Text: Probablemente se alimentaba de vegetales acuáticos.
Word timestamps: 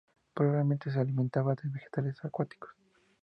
Probablemente 0.33 0.89
se 0.89 0.99
alimentaba 0.99 1.53
de 1.53 1.69
vegetales 1.69 2.25
acuáticos. 2.25 2.71